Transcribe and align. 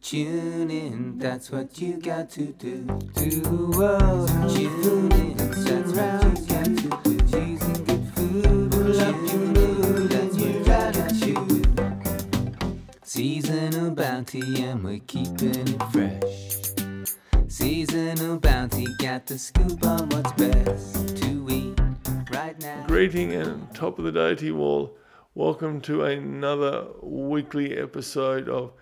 tune 0.00 0.70
in, 0.70 1.18
that's 1.18 1.50
what 1.50 1.80
you 1.80 1.98
got 1.98 2.30
to 2.30 2.46
do. 2.46 2.86
To 3.16 3.30
the 3.40 3.76
world, 3.76 4.28
tune 4.54 5.12
in, 5.12 5.36
that's 5.36 5.92
what 5.92 6.24
you 6.24 6.46
got 6.46 6.64
to 6.64 6.88
do. 7.02 7.18
Choosing 7.30 7.84
good 7.84 8.04
food 8.14 8.74
will 8.74 9.00
up 9.00 9.16
your 9.30 9.40
mood, 9.40 10.10
that's 10.10 10.36
what 10.36 10.46
you 10.46 10.64
gotta 10.64 11.08
choose. 11.20 11.66
Seasonal 13.02 13.90
bounty, 13.90 14.62
and 14.62 14.82
we're 14.82 15.00
keeping 15.06 15.68
it 15.68 15.82
fresh. 15.92 16.62
Seasonal 17.48 18.38
bounty, 18.38 18.86
got 18.98 19.26
the 19.26 19.38
scoop 19.38 19.84
on 19.84 20.08
what's 20.10 20.32
best 20.32 21.16
to 21.18 21.46
eat 21.50 21.80
right 22.32 22.58
now. 22.60 22.86
Greeting 22.86 23.32
and 23.32 23.72
top 23.74 23.98
of 23.98 24.04
the 24.04 24.12
day 24.12 24.34
to 24.34 24.46
you 24.46 24.58
all. 24.60 24.96
Welcome 25.34 25.80
to 25.82 26.04
another 26.04 26.86
weekly 27.02 27.76
episode 27.76 28.48
of 28.48 28.72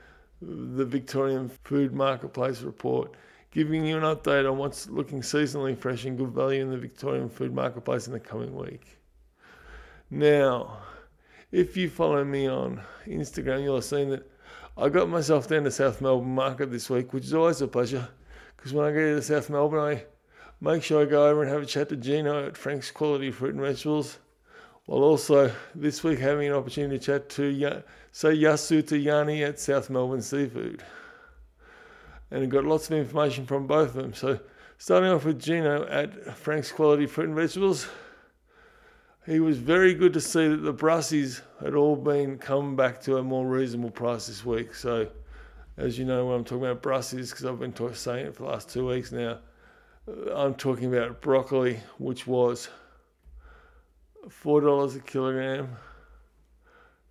the 0.42 0.84
Victorian 0.84 1.50
Food 1.64 1.94
Marketplace 1.94 2.62
Report, 2.62 3.14
giving 3.52 3.86
you 3.86 3.96
an 3.96 4.02
update 4.02 4.50
on 4.50 4.58
what's 4.58 4.88
looking 4.88 5.20
seasonally 5.20 5.76
fresh 5.76 6.04
and 6.04 6.18
good 6.18 6.30
value 6.30 6.62
in 6.62 6.70
the 6.70 6.78
Victorian 6.78 7.28
Food 7.28 7.54
Marketplace 7.54 8.06
in 8.06 8.12
the 8.12 8.20
coming 8.20 8.56
week. 8.56 8.98
Now, 10.10 10.78
if 11.52 11.76
you 11.76 11.88
follow 11.88 12.24
me 12.24 12.48
on 12.48 12.82
Instagram, 13.06 13.62
you'll 13.62 13.76
have 13.76 13.84
seen 13.84 14.10
that 14.10 14.28
I 14.76 14.88
got 14.88 15.08
myself 15.08 15.48
down 15.48 15.64
to 15.64 15.70
South 15.70 16.00
Melbourne 16.00 16.34
Market 16.34 16.70
this 16.70 16.90
week, 16.90 17.12
which 17.12 17.24
is 17.24 17.34
always 17.34 17.60
a 17.60 17.68
pleasure 17.68 18.08
because 18.56 18.72
when 18.72 18.86
I 18.86 18.92
go 18.92 19.16
to 19.16 19.22
South 19.22 19.50
Melbourne, 19.50 19.96
I 19.96 20.04
make 20.60 20.82
sure 20.82 21.02
I 21.02 21.04
go 21.04 21.28
over 21.28 21.42
and 21.42 21.50
have 21.50 21.62
a 21.62 21.66
chat 21.66 21.88
to 21.90 21.96
Gino 21.96 22.46
at 22.46 22.56
Frank's 22.56 22.90
Quality 22.90 23.30
Fruit 23.30 23.54
and 23.54 23.62
Vegetables, 23.62 24.18
while 24.86 25.02
also 25.02 25.52
this 25.74 26.02
week 26.02 26.18
having 26.18 26.48
an 26.48 26.54
opportunity 26.54 26.98
to 26.98 27.04
chat 27.04 27.28
to 27.30 27.44
Ya- 27.44 27.82
Yasu 28.12 28.86
to 28.88 28.98
Yanni 28.98 29.44
at 29.44 29.60
South 29.60 29.90
Melbourne 29.90 30.22
Seafood. 30.22 30.82
And 32.30 32.50
got 32.50 32.64
lots 32.64 32.90
of 32.90 32.96
information 32.96 33.46
from 33.46 33.66
both 33.66 33.90
of 33.90 33.94
them. 33.94 34.14
So 34.14 34.40
starting 34.78 35.10
off 35.10 35.24
with 35.24 35.40
Gino 35.40 35.86
at 35.86 36.36
Frank's 36.36 36.72
Quality 36.72 37.06
Fruit 37.06 37.28
and 37.28 37.36
Vegetables, 37.36 37.86
he 39.26 39.38
was 39.38 39.58
very 39.58 39.94
good 39.94 40.12
to 40.14 40.20
see 40.20 40.48
that 40.48 40.56
the 40.56 40.74
Brassies 40.74 41.42
had 41.62 41.74
all 41.74 41.94
been 41.94 42.38
come 42.38 42.74
back 42.74 43.00
to 43.02 43.18
a 43.18 43.22
more 43.22 43.46
reasonable 43.46 43.90
price 43.90 44.26
this 44.26 44.44
week. 44.44 44.74
So 44.74 45.08
as 45.76 45.98
you 45.98 46.04
know, 46.04 46.26
when 46.26 46.36
I'm 46.36 46.44
talking 46.44 46.64
about 46.64 46.82
Brassies, 46.82 47.30
because 47.30 47.44
I've 47.44 47.60
been 47.60 47.72
talk- 47.72 47.94
saying 47.94 48.26
it 48.26 48.34
for 48.34 48.42
the 48.44 48.48
last 48.48 48.68
two 48.68 48.86
weeks 48.86 49.12
now, 49.12 49.38
I'm 50.34 50.54
talking 50.54 50.92
about 50.92 51.20
broccoli, 51.20 51.78
which 51.98 52.26
was 52.26 52.68
four 54.28 54.60
dollars 54.60 54.96
a 54.96 55.00
kilogram, 55.00 55.76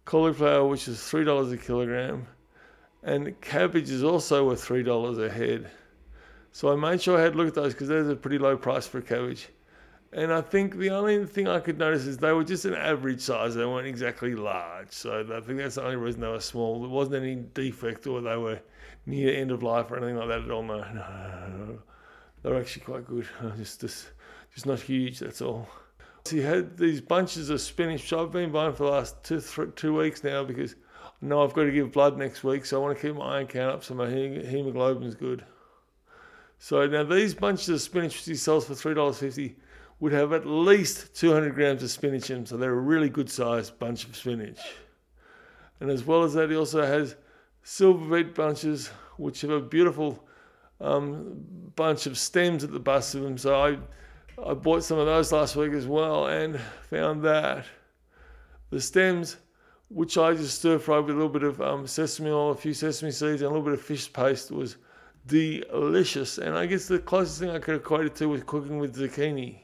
cauliflower, 0.06 0.68
which 0.68 0.88
is 0.88 1.04
three 1.04 1.24
dollars 1.24 1.52
a 1.52 1.58
kilogram, 1.58 2.28
and 3.04 3.40
cabbage 3.42 3.90
is 3.90 4.04
also 4.04 4.48
worth 4.48 4.64
three 4.64 4.84
dollars 4.84 5.18
a 5.18 5.30
head. 5.30 5.70
So 6.52 6.72
I 6.72 6.76
made 6.76 7.02
sure 7.02 7.18
I 7.18 7.22
had 7.22 7.34
a 7.34 7.38
look 7.38 7.48
at 7.48 7.56
those 7.56 7.74
because 7.74 7.88
there's 7.88 8.10
a 8.10 8.16
pretty 8.16 8.38
low 8.38 8.58
price 8.58 8.88
for 8.88 9.02
cabbage. 9.02 9.48
And 10.14 10.34
I 10.34 10.42
think 10.42 10.76
the 10.78 10.90
only 10.90 11.26
thing 11.26 11.48
I 11.48 11.62
could 11.62 11.78
notice 11.78 12.06
is 12.06 12.18
they 12.18 12.34
were 12.34 12.44
just 12.44 12.66
an 12.66 12.74
average 12.74 13.22
size. 13.22 13.56
They 13.56 13.66
weren't 13.66 13.88
exactly 13.88 14.36
large. 14.36 14.92
So 14.92 15.22
I 15.22 15.40
think 15.40 15.60
that's 15.60 15.76
the 15.76 15.86
only 15.86 15.96
reason 15.96 16.20
they 16.20 16.28
were 16.28 16.42
small. 16.42 16.82
There 16.82 16.90
wasn't 16.90 17.16
any 17.16 17.36
defect 17.36 18.06
or 18.08 18.20
they 18.20 18.36
were 18.36 18.60
near 19.06 19.34
end 19.34 19.52
of 19.52 19.64
life 19.64 19.90
or 19.90 19.98
anything 19.98 20.18
like 20.18 20.28
that 20.28 20.42
at 20.42 20.52
all. 20.52 20.64
No, 20.64 20.80
no, 20.94 20.94
no, 20.94 21.66
no. 21.66 21.80
They're 22.44 22.60
actually 22.60 22.84
quite 22.84 23.08
good. 23.08 23.28
Just, 23.58 23.82
just, 23.82 24.10
just 24.54 24.66
not 24.66 24.80
huge. 24.80 25.20
That's 25.20 25.42
all. 25.42 25.70
You 26.30 26.44
had 26.44 26.78
these 26.78 27.02
bunches 27.02 27.50
of 27.50 27.60
spinach. 27.62 28.14
I've 28.14 28.32
been 28.32 28.52
buying 28.52 28.74
for 28.74 28.86
the 28.86 28.92
last 28.92 29.24
two, 29.24 29.40
three, 29.40 29.68
two 29.76 29.96
weeks 29.96 30.24
now 30.24 30.44
because 30.44 30.76
I 31.04 31.26
know 31.26 31.44
I've 31.44 31.54
got 31.54 31.64
to 31.64 31.72
give 31.72 31.92
blood 31.92 32.18
next 32.18 32.44
week. 32.44 32.66
So 32.66 32.78
I 32.78 32.86
want 32.86 32.98
to 32.98 33.08
keep 33.08 33.16
my 33.16 33.38
iron 33.38 33.48
count 33.48 33.74
up 33.74 33.84
so 33.84 33.96
my 33.96 34.10
hem- 34.10 34.46
hemoglobin's 34.46 35.16
good. 35.16 35.44
So 36.60 36.86
now 36.86 37.04
these 37.04 37.34
bunches 37.34 37.70
of 37.70 37.82
spinach 37.82 38.16
which 38.16 38.26
he 38.26 38.36
sells 38.36 38.68
for 38.68 38.76
three 38.76 38.94
dollars 38.94 39.18
fifty 39.18 39.56
would 40.02 40.12
have 40.12 40.34
at 40.34 40.48
least 40.48 41.16
200 41.16 41.54
grams 41.54 41.84
of 41.84 41.92
spinach 41.92 42.32
in 42.32 42.38
them, 42.38 42.46
so 42.46 42.58
they're 42.58 42.74
a 42.74 42.80
really 42.80 43.08
good 43.08 43.30
sized 43.30 43.78
bunch 43.78 44.04
of 44.06 44.16
spinach. 44.16 44.60
And 45.80 45.92
as 45.92 46.04
well 46.04 46.24
as 46.24 46.34
that, 46.34 46.50
he 46.50 46.56
also 46.56 46.84
has 46.84 47.16
silver 47.64 48.24
beet 48.24 48.34
bunches, 48.34 48.88
which 49.18 49.42
have 49.42 49.52
a 49.52 49.62
beautiful 49.62 50.28
um, 50.80 51.46
bunch 51.76 52.08
of 52.08 52.18
stems 52.18 52.64
at 52.64 52.72
the 52.72 52.80
base 52.80 53.14
of 53.14 53.22
them. 53.22 53.38
So 53.38 53.56
I, 53.56 53.78
I 54.38 54.54
bought 54.54 54.84
some 54.84 54.98
of 54.98 55.06
those 55.06 55.32
last 55.32 55.56
week 55.56 55.74
as 55.74 55.88
well 55.88 56.28
and 56.28 56.60
found 56.90 57.24
that 57.24 57.66
the 58.70 58.80
stems, 58.80 59.38
which 59.90 60.18
I 60.18 60.34
just 60.34 60.60
stir 60.60 60.80
fried 60.80 61.06
with 61.06 61.16
a 61.16 61.18
little 61.18 61.30
bit 61.30 61.44
of 61.44 61.62
um, 61.62 61.86
sesame 61.86 62.32
oil, 62.32 62.52
a 62.52 62.56
few 62.56 62.74
sesame 62.74 63.12
seeds, 63.12 63.42
and 63.42 63.44
a 63.44 63.50
little 63.50 63.64
bit 63.64 63.74
of 63.74 63.82
fish 63.82 64.12
paste, 64.12 64.52
was 64.52 64.78
delicious. 65.28 66.38
And 66.38 66.58
I 66.58 66.66
guess 66.66 66.88
the 66.88 67.00
closest 67.00 67.40
thing 67.40 67.50
I 67.50 67.60
could 67.60 67.76
equate 67.76 68.06
it 68.06 68.16
to 68.16 68.30
was 68.30 68.44
cooking 68.44 68.80
with 68.80 68.96
zucchini 68.96 69.60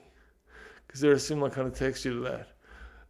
because 0.85 1.01
they're 1.01 1.13
a 1.13 1.19
similar 1.19 1.49
kind 1.49 1.67
of 1.67 1.73
texture 1.73 2.11
to 2.11 2.19
that, 2.21 2.47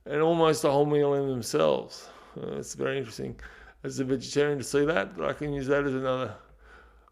and 0.05 0.21
almost 0.21 0.63
a 0.63 0.71
whole 0.71 0.85
meal 0.85 1.15
in 1.15 1.27
themselves. 1.27 2.09
Uh, 2.37 2.57
it's 2.57 2.75
very 2.75 2.97
interesting 2.97 3.39
as 3.83 3.99
a 3.99 4.03
vegetarian 4.03 4.57
to 4.57 4.63
see 4.63 4.85
that, 4.85 5.17
but 5.17 5.27
I 5.27 5.33
can 5.33 5.53
use 5.53 5.67
that 5.67 5.85
as 5.85 5.93
another 5.93 6.35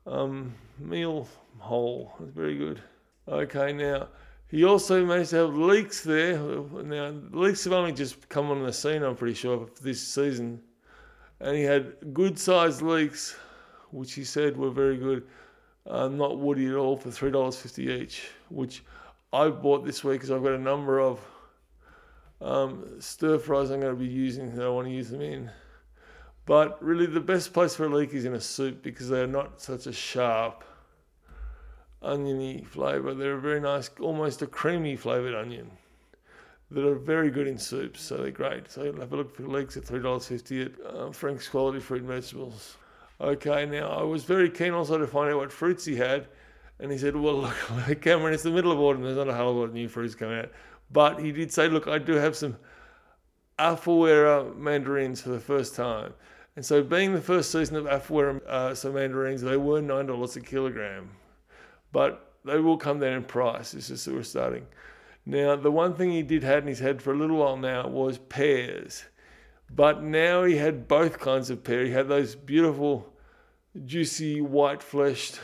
um, 0.06 0.54
meal 0.80 1.28
whole. 1.58 2.14
It's 2.22 2.32
very 2.32 2.58
good. 2.58 2.82
Okay, 3.28 3.74
now 3.74 4.08
he 4.48 4.64
also 4.64 5.06
managed 5.06 5.32
to 5.32 5.38
have 5.38 5.56
leeks 5.56 6.04
there. 6.04 6.38
Now 6.38 7.14
leeks 7.32 7.64
have 7.64 7.74
only 7.74 7.92
just 7.92 8.30
come 8.30 8.52
on 8.52 8.64
the 8.64 8.74
scene, 8.74 9.04
I'm 9.04 9.16
pretty 9.16 9.34
sure, 9.34 9.68
this 9.82 10.06
season, 10.06 10.62
and 11.40 11.56
he 11.56 11.64
had 11.64 12.14
good 12.14 12.38
sized 12.38 12.82
leeks, 12.82 13.36
which 13.92 14.14
he 14.14 14.24
said 14.24 14.58
were 14.58 14.72
very 14.72 14.98
good. 14.98 15.28
Uh, 15.88 16.08
not 16.08 16.40
woody 16.40 16.68
at 16.68 16.76
all 16.76 16.98
for 16.98 17.12
three 17.12 17.30
dollars 17.30 17.58
fifty 17.58 17.92
each, 17.92 18.30
which 18.50 18.84
I 19.32 19.50
bought 19.50 19.86
this 19.86 20.04
week 20.04 20.22
because 20.22 20.32
I've 20.32 20.44
got 20.44 20.54
a 20.54 20.60
number 20.60 21.00
of 21.00 21.20
um, 22.42 23.00
stir 23.00 23.38
fries 23.38 23.70
I'm 23.70 23.82
going 23.82 23.94
to 23.94 24.00
be 24.00 24.08
using 24.08 24.56
that 24.56 24.66
I 24.66 24.70
want 24.70 24.88
to 24.88 24.94
use 24.94 25.10
them 25.10 25.22
in. 25.22 25.52
But 26.46 26.82
really, 26.84 27.06
the 27.06 27.20
best 27.20 27.54
place 27.54 27.76
for 27.76 27.86
a 27.86 27.90
leek 27.90 28.14
is 28.14 28.26
in 28.26 28.34
a 28.34 28.42
soup 28.42 28.82
because 28.84 29.10
they 29.10 29.22
are 29.22 29.28
not 29.28 29.62
such 29.62 29.88
a 29.88 29.94
sharp, 29.94 30.64
oniony 32.02 32.64
flavour. 32.64 33.14
They're 33.14 33.38
a 33.38 33.42
very 33.42 33.60
nice, 33.60 33.90
almost 34.00 34.42
a 34.42 34.48
creamy 34.48 34.96
flavoured 34.96 35.36
onion 35.36 35.72
that 36.72 36.86
are 36.86 36.96
very 36.96 37.30
good 37.30 37.48
in 37.48 37.58
soups. 37.58 38.02
So 38.02 38.18
they're 38.18 38.32
great. 38.32 38.72
So 38.72 38.86
have 38.86 39.14
a 39.14 39.16
look 39.16 39.36
for 39.36 39.44
leeks 39.44 39.78
at 39.78 39.86
three 39.86 40.02
dollars 40.02 40.28
fifty 40.28 40.64
at 40.64 40.72
uh, 40.86 41.12
Frank's 41.12 41.48
Quality 41.48 41.80
Fruit 41.80 42.02
and 42.02 42.10
Vegetables. 42.10 42.78
Okay, 43.22 43.66
now 43.66 43.88
I 43.88 44.04
was 44.04 44.24
very 44.26 44.50
keen 44.50 44.74
also 44.74 44.98
to 44.98 45.08
find 45.08 45.32
out 45.32 45.38
what 45.38 45.52
fruits 45.52 45.86
he 45.86 45.96
had. 45.96 46.28
And 46.80 46.92
he 46.92 46.98
said, 46.98 47.16
Well, 47.16 47.42
look, 47.42 48.02
Cameron, 48.02 48.34
it's 48.34 48.44
the 48.44 48.52
middle 48.52 48.72
of 48.72 48.80
autumn. 48.80 49.04
There's 49.04 49.16
not 49.16 49.30
a 49.30 49.42
a 49.42 49.44
lot 49.44 49.64
of 49.64 49.74
new 49.74 49.88
fruits 49.88 50.16
coming 50.16 50.40
out. 50.40 50.52
But 50.92 51.20
he 51.20 51.32
did 51.32 51.52
say, 51.52 51.70
Look, 51.70 51.88
I 51.88 51.98
do 51.98 52.14
have 52.14 52.36
some 52.36 52.58
Afourer 53.58 54.54
mandarins 54.56 55.22
for 55.22 55.30
the 55.30 55.40
first 55.40 55.76
time. 55.76 56.14
And 56.58 56.66
so, 56.66 56.84
being 56.84 57.14
the 57.14 57.22
first 57.22 57.52
season 57.52 57.76
of 57.78 57.86
Afourer 57.86 58.42
uh, 58.48 58.76
mandarins, 58.90 59.42
they 59.42 59.58
were 59.58 59.82
$9 59.82 60.36
a 60.36 60.40
kilogram. 60.42 61.10
But 61.96 62.34
they 62.44 62.60
will 62.60 62.76
come 62.76 63.00
down 63.00 63.14
in 63.14 63.24
price. 63.24 63.74
It's 63.74 63.88
just 63.88 64.04
that 64.04 64.14
we're 64.14 64.24
starting. 64.24 64.68
Now, 65.26 65.56
the 65.56 65.72
one 65.72 65.94
thing 65.94 66.12
he 66.12 66.24
did 66.24 66.44
have 66.44 66.64
in 66.64 66.68
his 66.68 66.80
head 66.80 67.02
for 67.02 67.14
a 67.14 67.18
little 67.18 67.38
while 67.38 67.56
now 67.56 67.88
was 67.88 68.18
pears. 68.18 69.06
But 69.74 70.04
now 70.04 70.44
he 70.44 70.58
had 70.58 70.90
both 70.90 71.22
kinds 71.22 71.50
of 71.50 71.64
pear. 71.64 71.86
He 71.86 71.92
had 71.92 72.10
those 72.10 72.36
beautiful, 72.36 73.14
juicy, 73.86 74.42
white 74.42 74.84
fleshed 74.84 75.40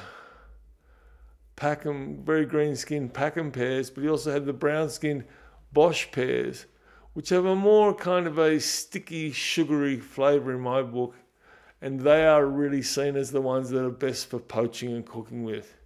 Packham, 1.55 2.21
very 2.25 2.45
green 2.45 2.75
skinned 2.75 3.13
Packham 3.13 3.53
pears, 3.53 3.89
but 3.89 4.03
he 4.03 4.09
also 4.09 4.33
had 4.33 4.45
the 4.45 4.51
brown 4.51 4.89
skinned 4.89 5.23
Bosc 5.73 6.11
pears, 6.11 6.65
which 7.13 7.29
have 7.29 7.45
a 7.45 7.55
more 7.55 7.93
kind 7.93 8.27
of 8.27 8.37
a 8.37 8.59
sticky, 8.59 9.31
sugary 9.31 10.01
flavour 10.01 10.51
in 10.51 10.59
my 10.59 10.81
book. 10.81 11.15
And 11.81 12.01
they 12.01 12.25
are 12.27 12.45
really 12.45 12.81
seen 12.81 13.15
as 13.15 13.31
the 13.31 13.39
ones 13.39 13.69
that 13.69 13.85
are 13.85 13.89
best 13.89 14.29
for 14.29 14.39
poaching 14.39 14.91
and 14.91 15.05
cooking 15.05 15.45
with. 15.45 15.77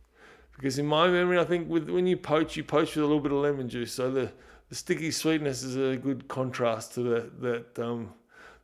Because 0.56 0.80
in 0.80 0.86
my 0.86 1.08
memory, 1.08 1.40
I 1.40 1.44
think 1.44 1.70
with, 1.70 1.90
when 1.90 2.08
you 2.08 2.18
poach, 2.18 2.56
you 2.56 2.64
poach 2.64 2.96
with 2.96 3.04
a 3.04 3.08
little 3.08 3.20
bit 3.20 3.32
of 3.32 3.40
lemon 3.40 3.68
juice. 3.68 3.94
So 3.94 4.10
the, 4.10 4.32
the 4.70 4.76
sticky 4.76 5.12
sweetness 5.12 5.64
is 5.64 5.76
a 5.76 5.98
good 5.98 6.28
contrast 6.28 6.94
to 6.96 7.02
the, 7.04 7.32
that 7.40 7.80
um, 7.80 8.14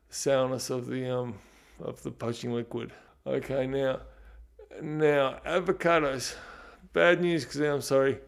sourness 0.10 0.70
of 0.70 0.88
the, 0.88 1.14
um, 1.14 1.36
of 1.80 2.02
the 2.04 2.12
poaching 2.12 2.54
liquid. 2.54 2.94
Okay, 3.28 3.68
now, 3.68 4.00
now 4.82 5.40
avocados 5.46 6.36
bad 6.94 7.22
news 7.22 7.46
because 7.46 7.60
I'm 7.60 7.82
sorry, 7.82 8.20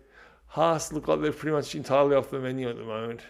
Hass 0.48 0.92
look 0.94 1.08
like 1.08 1.22
they're 1.22 1.32
pretty 1.32 1.56
much 1.56 1.76
entirely 1.76 2.16
off 2.16 2.30
the 2.30 2.40
menu 2.40 2.70
at 2.70 2.78
the 2.78 2.84
moment, 2.84 3.22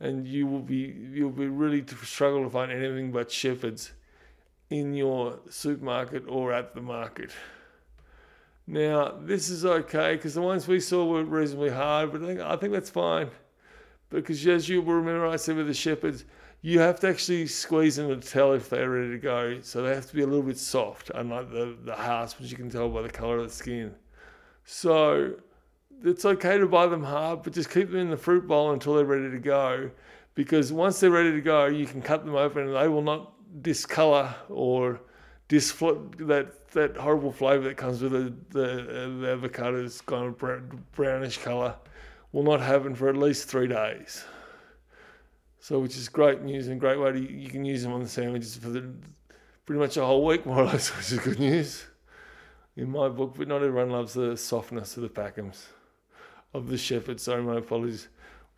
and 0.00 0.26
you 0.26 0.46
will 0.46 0.62
be 0.62 0.96
you'll 1.12 1.30
be 1.30 1.48
really 1.48 1.82
to 1.82 1.96
struggle 1.96 2.44
to 2.44 2.50
find 2.50 2.70
anything 2.70 3.12
but 3.12 3.30
Shepards 3.30 3.92
in 4.70 4.94
your 4.94 5.40
supermarket 5.50 6.24
or 6.28 6.52
at 6.52 6.74
the 6.74 6.80
market. 6.80 7.30
Now 8.66 9.18
this 9.20 9.50
is 9.50 9.64
okay 9.64 10.14
because 10.16 10.34
the 10.34 10.42
ones 10.42 10.68
we 10.68 10.80
saw 10.80 11.04
were 11.04 11.24
reasonably 11.24 11.70
hard, 11.70 12.12
but 12.12 12.22
I 12.22 12.26
think, 12.26 12.40
I 12.40 12.56
think 12.56 12.72
that's 12.72 12.90
fine 12.90 13.30
because 14.12 14.46
as 14.46 14.68
you 14.68 14.82
will 14.82 14.94
remember, 14.94 15.26
I 15.26 15.36
said 15.36 15.56
with 15.56 15.66
the 15.66 15.74
Shepards, 15.74 16.24
you 16.60 16.78
have 16.78 17.00
to 17.00 17.08
actually 17.08 17.46
squeeze 17.46 17.96
them 17.96 18.08
to 18.08 18.16
tell 18.28 18.52
if 18.52 18.68
they're 18.68 18.90
ready 18.90 19.10
to 19.10 19.18
go. 19.18 19.60
So 19.62 19.82
they 19.82 19.94
have 19.94 20.06
to 20.06 20.14
be 20.14 20.22
a 20.22 20.26
little 20.26 20.44
bit 20.44 20.58
soft, 20.58 21.10
unlike 21.14 21.50
the, 21.50 21.76
the 21.84 21.94
hearts, 21.94 22.38
which 22.38 22.50
you 22.50 22.56
can 22.56 22.70
tell 22.70 22.88
by 22.88 23.02
the 23.02 23.08
colour 23.08 23.38
of 23.38 23.48
the 23.48 23.54
skin. 23.54 23.94
So 24.64 25.34
it's 26.04 26.24
okay 26.24 26.58
to 26.58 26.66
buy 26.66 26.86
them 26.86 27.02
hard, 27.02 27.42
but 27.42 27.52
just 27.52 27.70
keep 27.70 27.90
them 27.90 27.98
in 27.98 28.10
the 28.10 28.16
fruit 28.16 28.46
bowl 28.46 28.72
until 28.72 28.94
they're 28.94 29.04
ready 29.04 29.30
to 29.30 29.38
go. 29.38 29.90
Because 30.34 30.72
once 30.72 31.00
they're 31.00 31.10
ready 31.10 31.32
to 31.32 31.40
go, 31.40 31.66
you 31.66 31.84
can 31.84 32.00
cut 32.00 32.24
them 32.24 32.36
open 32.36 32.68
and 32.68 32.76
they 32.76 32.88
will 32.88 33.02
not 33.02 33.32
discolor 33.62 34.34
or 34.48 35.00
that 35.48 36.70
that 36.72 36.96
horrible 36.96 37.32
flavour 37.32 37.64
that 37.64 37.76
comes 37.76 38.02
with 38.02 38.12
the, 38.12 38.32
the, 38.50 38.66
the 39.20 39.26
avocado's 39.26 40.00
kind 40.00 40.26
of 40.26 40.92
brownish 40.92 41.38
colour 41.38 41.74
will 42.32 42.42
not 42.42 42.60
happen 42.60 42.94
for 42.94 43.08
at 43.08 43.16
least 43.16 43.48
three 43.48 43.68
days. 43.68 44.24
So, 45.60 45.78
which 45.78 45.96
is 45.96 46.08
great 46.08 46.42
news 46.42 46.68
and 46.68 46.80
great 46.80 46.98
way 46.98 47.12
to 47.12 47.20
you 47.20 47.48
can 47.48 47.64
use 47.64 47.82
them 47.82 47.92
on 47.92 48.02
the 48.02 48.08
sandwiches 48.08 48.56
for 48.56 48.70
the, 48.70 48.90
pretty 49.64 49.78
much 49.78 49.96
a 49.96 50.04
whole 50.04 50.24
week, 50.24 50.44
more 50.46 50.60
or 50.60 50.64
less, 50.64 50.94
which 50.96 51.12
is 51.12 51.18
good 51.18 51.38
news 51.38 51.84
in 52.76 52.90
my 52.90 53.08
book. 53.08 53.34
But 53.36 53.48
not 53.48 53.62
everyone 53.62 53.90
loves 53.90 54.14
the 54.14 54.36
softness 54.36 54.96
of 54.96 55.02
the 55.02 55.08
Packhams, 55.08 55.66
of 56.52 56.68
the 56.68 56.78
Shepard. 56.78 57.20
Sorry, 57.20 57.42
my 57.42 57.58
apologies. 57.58 58.08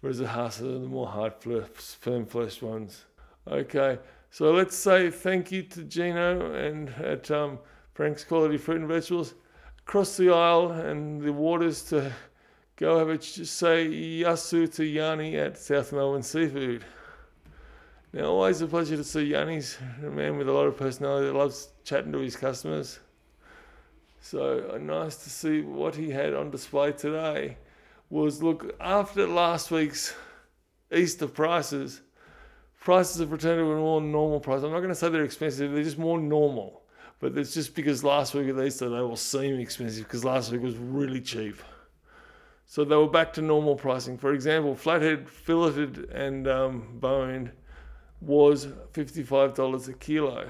Whereas 0.01 0.19
the 0.19 0.29
Hass 0.29 0.61
are 0.61 0.65
the 0.65 0.81
more 0.81 1.07
hard, 1.07 1.35
firm 1.77 2.27
fleshed 2.27 2.63
ones. 2.63 3.05
Okay, 3.47 3.99
so 4.35 4.51
let's 4.51 4.75
say 4.77 5.11
thank 5.11 5.53
you 5.53 5.63
to 5.63 5.85
Gino 5.85 6.55
and 6.55 6.89
at 6.95 7.31
um, 7.31 7.57
Frank's 7.93 8.25
Quality 8.25 8.57
Fruit 8.57 8.81
and 8.81 8.89
Vegetables. 8.89 9.35
Across 9.87 10.17
the 10.17 10.31
aisle 10.31 10.73
and 10.73 11.23
the 11.23 11.33
waters 11.33 11.85
to 11.91 12.11
go 12.75 12.99
have 12.99 13.11
a 13.11 13.23
say 13.23 13.87
yasu 13.87 14.75
to 14.75 14.85
Yanni 14.85 15.37
at 15.37 15.57
South 15.57 15.93
Melbourne 15.93 16.25
Seafood. 16.25 16.85
Now, 18.13 18.25
always 18.25 18.61
a 18.61 18.67
pleasure 18.67 18.97
to 18.97 19.05
see 19.05 19.23
Yanni's 19.23 19.79
a 20.05 20.11
man 20.11 20.37
with 20.37 20.49
a 20.49 20.53
lot 20.53 20.67
of 20.67 20.77
personality 20.77 21.29
that 21.29 21.35
loves 21.35 21.69
chatting 21.85 22.11
to 22.11 22.19
his 22.19 22.35
customers. 22.35 22.99
So 24.21 24.69
uh, 24.75 24.79
nice 24.79 25.15
to 25.15 25.31
see 25.31 25.61
what 25.61 25.95
he 25.95 26.11
had 26.11 26.35
on 26.35 26.51
display 26.51 26.91
today. 26.91 27.57
Was 28.11 28.43
look 28.43 28.75
after 28.81 29.29
last 29.29 29.71
week's 29.71 30.13
Easter 30.93 31.29
prices, 31.29 32.01
prices 32.85 33.19
have 33.19 33.33
returned 33.33 33.59
to 33.59 33.73
a 33.73 33.77
more 33.77 34.01
normal 34.01 34.39
price. 34.39 34.63
I'm 34.63 34.71
not 34.71 34.79
going 34.79 34.91
to 34.91 34.95
say 34.95 35.09
they're 35.09 35.25
expensive; 35.25 35.73
they're 35.73 35.83
just 35.83 35.99
more 35.99 36.21
normal. 36.21 36.83
But 37.19 37.37
it's 37.39 37.55
just 37.55 37.75
because 37.75 38.05
last 38.05 38.35
week 38.35 38.49
at 38.49 38.63
Easter 38.63 38.89
they 38.89 39.01
will 39.01 39.17
seem 39.17 39.59
expensive 39.59 40.05
because 40.05 40.25
last 40.25 40.53
week 40.53 40.63
was 40.63 40.77
really 40.77 41.21
cheap. 41.21 41.57
So 42.67 42.85
they 42.85 42.97
were 42.97 43.09
back 43.09 43.33
to 43.35 43.43
normal 43.43 43.77
pricing. 43.77 44.19
For 44.19 44.35
example, 44.35 44.75
flathead 44.75 45.29
filleted 45.29 46.11
and 46.11 46.47
um, 46.47 46.99
boned 47.01 47.53
was 48.21 48.67
$55 48.93 49.89
a 49.89 49.93
kilo, 49.95 50.49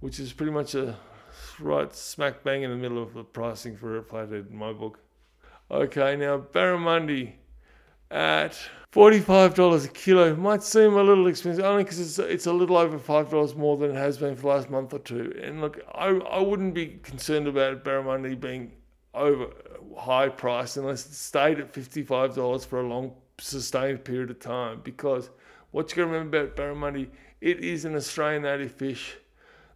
which 0.00 0.20
is 0.20 0.32
pretty 0.32 0.52
much 0.52 0.74
a 0.74 0.96
right 1.58 1.94
smack 1.94 2.42
bang 2.42 2.62
in 2.62 2.70
the 2.70 2.76
middle 2.76 3.02
of 3.02 3.14
the 3.14 3.24
pricing 3.24 3.76
for 3.76 3.98
a 3.98 4.02
flathead 4.02 4.46
in 4.50 4.56
my 4.56 4.72
book. 4.72 5.00
Okay, 5.70 6.16
now 6.16 6.38
barramundi 6.38 7.32
at 8.10 8.58
$45 8.92 9.84
a 9.84 9.88
kilo 9.88 10.34
might 10.36 10.62
seem 10.62 10.94
a 10.94 11.02
little 11.02 11.26
expensive 11.26 11.64
only 11.64 11.84
because 11.84 12.00
it's, 12.00 12.18
it's 12.18 12.46
a 12.46 12.52
little 12.52 12.76
over 12.76 12.98
$5 12.98 13.56
more 13.56 13.76
than 13.76 13.90
it 13.90 13.96
has 13.96 14.16
been 14.16 14.34
for 14.34 14.42
the 14.42 14.48
last 14.48 14.70
month 14.70 14.94
or 14.94 14.98
two. 15.00 15.38
And 15.42 15.60
look, 15.60 15.80
I, 15.94 16.08
I 16.08 16.40
wouldn't 16.40 16.74
be 16.74 16.98
concerned 17.02 17.46
about 17.46 17.84
barramundi 17.84 18.40
being 18.40 18.72
over 19.12 19.48
high 19.98 20.28
price 20.28 20.76
unless 20.76 21.06
it 21.06 21.14
stayed 21.14 21.58
at 21.58 21.72
$55 21.72 22.66
for 22.66 22.80
a 22.80 22.86
long 22.86 23.12
sustained 23.38 24.04
period 24.04 24.30
of 24.30 24.40
time 24.40 24.80
because 24.82 25.30
what 25.72 25.90
you 25.90 25.96
got 25.96 26.08
to 26.08 26.08
remember 26.08 26.40
about 26.40 26.56
barramundi, 26.56 27.08
it 27.40 27.60
is 27.60 27.84
an 27.84 27.96
Australian 27.96 28.42
native 28.42 28.72
fish 28.72 29.16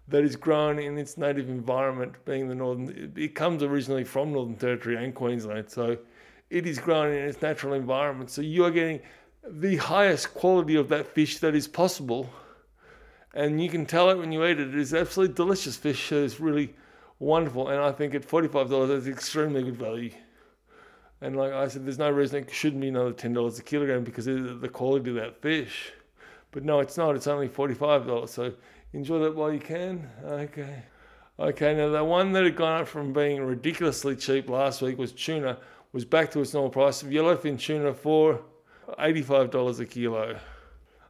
that 0.09 0.25
is 0.25 0.35
grown 0.35 0.79
in 0.79 0.99
its 0.99 1.17
native 1.17 1.49
environment, 1.49 2.15
being 2.25 2.49
the 2.49 2.55
northern. 2.55 3.13
It 3.17 3.35
comes 3.35 3.63
originally 3.63 4.05
from 4.05 4.33
Northern 4.33 4.57
Territory 4.57 4.97
and 4.97 5.15
Queensland, 5.15 5.71
so 5.71 5.99
it 6.51 6.67
is 6.67 6.79
grown 6.79 7.13
in 7.13 7.25
its 7.29 7.41
natural 7.41 7.75
environment. 7.75 8.31
So 8.31 8.43
you 8.43 8.65
are 8.65 8.71
getting 8.71 9.01
the 9.49 9.77
highest 9.77 10.35
quality 10.35 10.77
of 10.77 10.89
that 10.89 11.07
fish 11.07 11.39
that 11.39 11.55
is 11.55 11.67
possible, 11.67 12.29
and 13.33 13.63
you 13.63 13.71
can 13.71 13.87
tell 13.87 14.11
it 14.11 14.19
when 14.19 14.33
you 14.33 14.45
eat 14.45 14.61
it. 14.61 14.69
It 14.69 14.75
is 14.75 14.93
absolutely 14.93 15.35
delicious 15.35 15.77
fish. 15.77 16.13
It's 16.13 16.41
really 16.41 16.75
wonderful, 17.19 17.69
and 17.69 17.81
I 17.81 17.93
think 17.93 18.15
at 18.15 18.25
forty-five 18.25 18.69
dollars, 18.69 18.89
that's 18.89 19.07
extremely 19.07 19.63
good 19.63 19.77
value. 19.77 20.13
And 21.23 21.37
like 21.37 21.53
I 21.53 21.69
said, 21.69 21.85
there's 21.85 21.99
no 21.99 22.11
reason 22.11 22.45
it 22.45 22.51
shouldn't 22.51 22.81
be 22.81 22.89
another 22.89 23.13
ten 23.13 23.33
dollars 23.33 23.59
a 23.59 23.63
kilogram 23.63 24.05
because 24.05 24.27
of 24.27 24.61
the 24.61 24.69
quality 24.69 25.11
of 25.11 25.17
that 25.17 25.41
fish. 25.41 25.93
But 26.51 26.65
no, 26.65 26.81
it's 26.81 26.97
not. 26.97 27.15
It's 27.15 27.27
only 27.27 27.49
forty-five 27.49 28.07
dollars. 28.07 28.33
So 28.33 28.53
enjoy 28.93 29.21
that 29.21 29.37
while 29.37 29.53
you 29.53 29.61
can. 29.61 30.11
Okay. 30.25 30.83
Okay. 31.39 31.77
Now 31.77 31.91
the 31.91 32.05
one 32.05 32.33
that 32.33 32.45
had 32.45 32.57
gone 32.57 32.81
up 32.81 32.89
from 32.89 33.13
being 33.13 33.43
ridiculously 33.43 34.17
cheap 34.17 34.49
last 34.49 34.83
week 34.83 34.99
was 34.99 35.13
tuna. 35.13 35.59
Was 35.93 36.05
back 36.05 36.31
to 36.33 36.41
its 36.41 36.55
normal 36.55 36.71
price 36.71 37.03
of 37.03 37.09
yellowfin 37.09 37.59
tuna 37.59 37.95
for 37.95 38.43
eighty-five 38.99 39.51
dollars 39.51 39.81
a 39.81 39.87
kilo. 39.87 40.39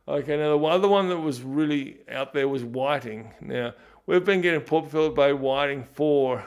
Okay. 0.08 0.36
Now 0.36 0.56
the 0.56 0.64
other 0.64 0.88
one 0.88 1.08
that 1.08 1.18
was 1.18 1.42
really 1.42 1.98
out 2.10 2.32
there 2.32 2.48
was 2.48 2.64
whiting. 2.64 3.32
Now 3.40 3.74
we've 4.06 4.24
been 4.24 4.40
getting 4.40 4.62
Port 4.62 4.90
Phillip 4.90 5.14
Bay 5.14 5.32
whiting 5.32 5.84
for 5.84 6.44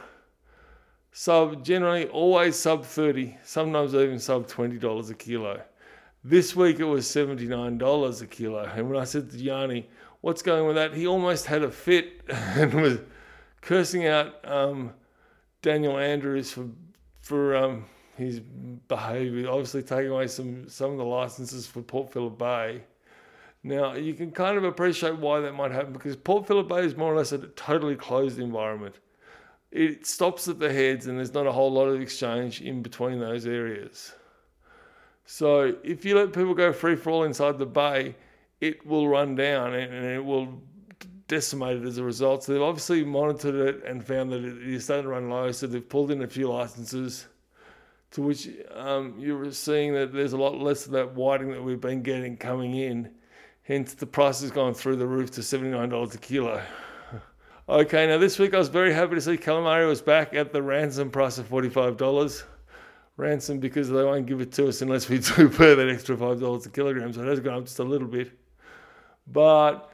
sub 1.16 1.64
generally 1.64 2.08
always 2.08 2.58
sub 2.58 2.84
30 2.84 3.38
sometimes 3.44 3.94
even 3.94 4.18
sub 4.18 4.48
$20 4.48 5.12
a 5.12 5.14
kilo 5.14 5.62
this 6.24 6.56
week 6.56 6.80
it 6.80 6.86
was 6.86 7.06
$79 7.06 8.22
a 8.22 8.26
kilo 8.26 8.64
and 8.64 8.90
when 8.90 9.00
i 9.00 9.04
said 9.04 9.30
to 9.30 9.38
yanni 9.38 9.88
what's 10.22 10.42
going 10.42 10.62
on 10.62 10.68
with 10.68 10.76
that 10.76 10.92
he 10.92 11.06
almost 11.06 11.46
had 11.46 11.62
a 11.62 11.70
fit 11.70 12.24
and 12.30 12.74
was 12.74 12.98
cursing 13.62 14.08
out 14.08 14.44
um, 14.50 14.92
daniel 15.62 16.00
andrews 16.00 16.52
for 16.52 16.68
for 17.22 17.56
um, 17.56 17.86
his 18.16 18.40
behaviour 18.40 19.50
obviously 19.50 19.82
taking 19.82 20.12
away 20.12 20.28
some 20.28 20.68
some 20.70 20.92
of 20.92 20.98
the 20.98 21.06
licenses 21.06 21.66
for 21.66 21.82
port 21.82 22.12
phillip 22.12 22.38
bay 22.38 22.82
now 23.64 23.94
you 23.94 24.14
can 24.14 24.32
kind 24.32 24.58
of 24.58 24.64
appreciate 24.64 25.18
why 25.18 25.40
that 25.40 25.54
might 25.54 25.72
happen 25.72 25.94
because 25.94 26.16
port 26.16 26.46
phillip 26.46 26.68
bay 26.68 26.86
is 26.86 26.96
more 26.96 27.14
or 27.14 27.18
less 27.18 27.32
a 27.32 27.38
totally 27.40 27.96
closed 27.96 28.40
environment 28.40 29.00
it 29.74 30.06
stops 30.06 30.48
at 30.48 30.60
the 30.60 30.72
heads 30.72 31.08
and 31.08 31.18
there's 31.18 31.34
not 31.34 31.48
a 31.48 31.52
whole 31.52 31.72
lot 31.72 31.88
of 31.88 32.00
exchange 32.00 32.62
in 32.62 32.84
between 32.84 33.20
those 33.20 33.48
areas. 33.48 34.14
So 35.26 35.76
if 35.84 36.06
you 36.06 36.16
let 36.16 36.32
people 36.32 36.54
go 36.54 36.72
free 36.72 36.96
for 36.96 37.10
all 37.10 37.24
inside 37.24 37.58
the 37.58 37.66
bay, 37.66 38.16
it 38.62 38.86
will 38.86 39.08
run 39.08 39.36
down 39.36 39.74
and 39.74 40.06
it 40.06 40.24
will 40.24 40.62
decimate 41.28 41.78
it 41.78 41.86
as 41.86 41.98
a 41.98 42.04
result. 42.04 42.44
So 42.44 42.54
they've 42.54 42.62
obviously 42.62 43.04
monitored 43.04 43.56
it 43.56 43.84
and 43.84 44.06
found 44.06 44.32
that 44.32 44.44
it 44.44 44.62
is 44.62 44.84
starting 44.84 45.06
to 45.06 45.10
run 45.10 45.30
low. 45.30 45.52
So 45.52 45.66
they've 45.66 45.88
pulled 45.88 46.12
in 46.12 46.22
a 46.22 46.28
few 46.28 46.50
licenses, 46.50 47.26
to 48.14 48.22
which 48.22 48.48
um, 48.76 49.16
you're 49.18 49.52
seeing 49.52 49.94
that 49.94 50.14
there's 50.14 50.34
a 50.34 50.38
lot 50.38 50.56
less 50.60 50.86
of 50.86 50.92
that 50.92 51.16
whiting 51.16 51.52
that 51.52 51.64
we've 51.64 51.82
been 51.82 52.04
getting 52.04 52.38
coming 52.38 52.76
in. 52.76 53.10
Hence, 53.64 53.96
the 53.96 54.06
price 54.06 54.42
has 54.42 54.52
gone 54.52 54.76
through 54.76 54.98
the 54.98 55.08
roof 55.08 55.32
to 55.32 55.42
$79 55.42 56.14
a 56.14 56.18
kilo. 56.18 56.62
Okay, 57.70 58.08
now 58.08 58.18
this 58.18 58.38
week 58.40 58.54
I 58.54 58.58
was 58.58 58.68
very 58.68 58.92
happy 58.92 59.16
to 59.16 59.22
see 59.22 59.38
calamari 59.38 59.88
was 59.88 60.02
back 60.02 60.34
at 60.34 60.52
the 60.52 60.62
ransom 60.62 61.10
price 61.10 61.38
of 61.38 61.50
$45. 61.50 62.44
Ransom 63.16 63.60
because 63.60 63.90
they 63.90 64.04
won't 64.04 64.26
give 64.26 64.42
it 64.42 64.52
to 64.52 64.68
us 64.68 64.82
unless 64.82 65.08
we 65.08 65.20
do 65.38 65.48
pay 65.48 65.74
that 65.74 65.88
extra 65.88 66.18
$5 66.18 66.66
a 66.66 66.70
kilogram. 66.70 67.14
So 67.14 67.22
it 67.22 67.28
has 67.30 67.40
gone 67.40 67.60
up 67.60 67.64
just 67.64 67.80
a 67.80 67.84
little 67.86 68.10
bit. 68.10 68.38
But 69.28 69.93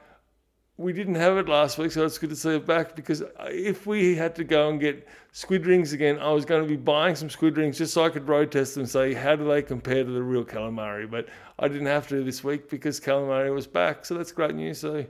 we 0.80 0.94
didn't 0.94 1.16
have 1.16 1.36
it 1.36 1.46
last 1.46 1.76
week, 1.76 1.92
so 1.92 2.06
it's 2.06 2.16
good 2.16 2.30
to 2.30 2.36
see 2.36 2.56
it 2.56 2.64
back 2.64 2.96
because 2.96 3.22
if 3.48 3.86
we 3.86 4.14
had 4.14 4.34
to 4.34 4.44
go 4.44 4.70
and 4.70 4.80
get 4.80 5.06
squid 5.30 5.66
rings 5.66 5.92
again, 5.92 6.18
I 6.18 6.32
was 6.32 6.46
going 6.46 6.62
to 6.62 6.68
be 6.68 6.76
buying 6.76 7.14
some 7.14 7.28
squid 7.28 7.58
rings 7.58 7.76
just 7.76 7.92
so 7.92 8.02
I 8.02 8.08
could 8.08 8.26
road 8.26 8.50
test 8.50 8.76
them 8.76 8.86
say, 8.86 9.12
how 9.12 9.36
do 9.36 9.46
they 9.46 9.60
compare 9.60 10.04
to 10.04 10.10
the 10.10 10.22
real 10.22 10.42
calamari? 10.42 11.08
But 11.08 11.28
I 11.58 11.68
didn't 11.68 11.88
have 11.88 12.08
to 12.08 12.24
this 12.24 12.42
week 12.42 12.70
because 12.70 12.98
calamari 12.98 13.54
was 13.54 13.66
back, 13.66 14.06
so 14.06 14.14
that's 14.14 14.32
great 14.32 14.54
news. 14.54 14.80
So 14.80 15.04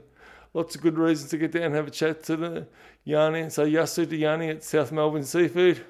lots 0.53 0.75
of 0.75 0.81
good 0.81 0.97
reasons 0.97 1.29
to 1.31 1.37
get 1.37 1.53
down 1.53 1.63
and 1.63 1.75
have 1.75 1.87
a 1.87 1.91
chat 1.91 2.21
to 2.23 2.35
the 2.35 2.67
Yanni. 3.05 3.49
So 3.49 3.65
Yasu 3.65 4.09
to 4.09 4.17
Yanni 4.17 4.49
at 4.49 4.65
South 4.65 4.91
Melbourne 4.91 5.23
Seafood. 5.23 5.85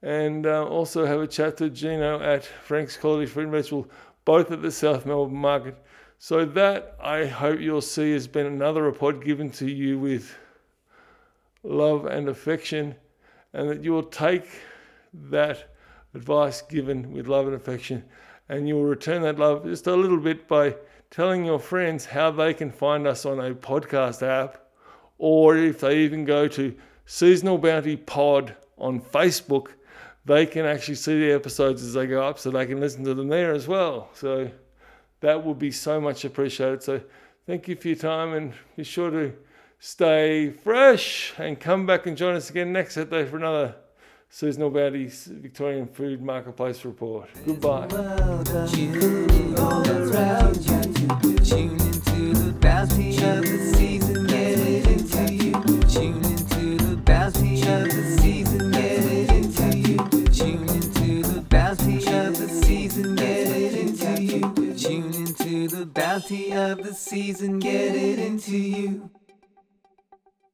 And 0.00 0.46
uh, 0.46 0.64
also 0.64 1.04
have 1.04 1.20
a 1.20 1.26
chat 1.26 1.58
to 1.58 1.68
Gino 1.68 2.22
at 2.22 2.46
Frank's 2.46 2.96
Quality 2.96 3.30
and 3.40 3.52
Vegetable, 3.52 3.90
both 4.24 4.50
at 4.50 4.62
the 4.62 4.70
South 4.70 5.04
Melbourne 5.04 5.36
Market. 5.36 5.76
So 6.18 6.44
that 6.44 6.96
I 7.00 7.26
hope 7.26 7.60
you'll 7.60 7.80
see 7.80 8.12
has 8.12 8.26
been 8.26 8.46
another 8.46 8.82
report 8.82 9.24
given 9.24 9.50
to 9.52 9.70
you 9.70 9.98
with 9.98 10.36
love 11.62 12.06
and 12.06 12.28
affection, 12.28 12.94
and 13.52 13.68
that 13.68 13.84
you 13.84 13.92
will 13.92 14.02
take 14.02 14.48
that 15.12 15.74
advice 16.14 16.62
given 16.62 17.12
with 17.12 17.28
love 17.28 17.46
and 17.46 17.54
affection, 17.54 18.04
and 18.48 18.66
you 18.66 18.76
will 18.76 18.84
return 18.84 19.22
that 19.22 19.38
love 19.38 19.64
just 19.64 19.86
a 19.86 19.94
little 19.94 20.20
bit 20.20 20.48
by 20.48 20.74
telling 21.10 21.44
your 21.44 21.58
friends 21.58 22.06
how 22.06 22.30
they 22.30 22.54
can 22.54 22.70
find 22.70 23.06
us 23.06 23.26
on 23.26 23.38
a 23.38 23.54
podcast 23.54 24.26
app, 24.26 24.58
or 25.18 25.56
if 25.56 25.80
they 25.80 25.98
even 25.98 26.24
go 26.24 26.48
to 26.48 26.74
Seasonal 27.04 27.58
Bounty 27.58 27.96
Pod 27.96 28.56
on 28.78 29.00
Facebook, 29.00 29.68
they 30.24 30.46
can 30.46 30.66
actually 30.66 30.96
see 30.96 31.20
the 31.20 31.32
episodes 31.32 31.82
as 31.82 31.92
they 31.94 32.06
go 32.06 32.26
up 32.26 32.38
so 32.38 32.50
they 32.50 32.66
can 32.66 32.80
listen 32.80 33.04
to 33.04 33.14
them 33.14 33.28
there 33.28 33.52
as 33.52 33.68
well. 33.68 34.08
So 34.14 34.50
that 35.20 35.44
would 35.44 35.58
be 35.58 35.70
so 35.70 36.00
much 36.00 36.24
appreciated. 36.24 36.82
So 36.82 37.00
thank 37.46 37.68
you 37.68 37.76
for 37.76 37.88
your 37.88 37.96
time 37.96 38.34
and 38.34 38.52
be 38.76 38.84
sure 38.84 39.10
to 39.10 39.32
stay 39.78 40.50
fresh 40.50 41.34
and 41.38 41.58
come 41.58 41.86
back 41.86 42.06
and 42.06 42.16
join 42.16 42.34
us 42.34 42.50
again 42.50 42.72
next 42.72 42.94
Saturday 42.94 43.28
for 43.28 43.36
another 43.36 43.74
Seasonal 44.28 44.70
Bounties 44.70 45.26
Victorian 45.26 45.86
Food 45.86 46.20
Marketplace 46.22 46.84
Report. 46.84 47.28
Goodbye. 47.46 47.86